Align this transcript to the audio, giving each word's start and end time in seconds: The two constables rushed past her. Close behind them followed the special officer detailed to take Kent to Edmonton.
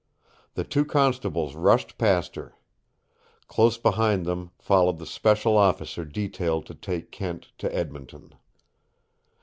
The 0.55 0.63
two 0.63 0.83
constables 0.83 1.53
rushed 1.53 1.99
past 1.99 2.35
her. 2.35 2.57
Close 3.47 3.77
behind 3.77 4.25
them 4.25 4.49
followed 4.57 4.97
the 4.97 5.05
special 5.05 5.55
officer 5.55 6.05
detailed 6.05 6.65
to 6.65 6.73
take 6.73 7.11
Kent 7.11 7.51
to 7.59 7.71
Edmonton. 7.71 8.33